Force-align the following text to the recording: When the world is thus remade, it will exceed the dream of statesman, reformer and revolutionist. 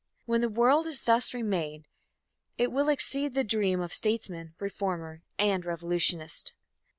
When 0.25 0.41
the 0.41 0.49
world 0.49 0.87
is 0.87 1.03
thus 1.03 1.31
remade, 1.31 1.85
it 2.57 2.71
will 2.71 2.89
exceed 2.89 3.35
the 3.35 3.43
dream 3.43 3.79
of 3.81 3.93
statesman, 3.93 4.55
reformer 4.59 5.21
and 5.37 5.63
revolutionist. 5.63 6.53